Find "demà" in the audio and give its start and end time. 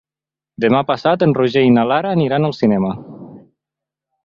0.63-0.79